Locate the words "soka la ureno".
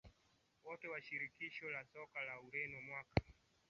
1.85-2.81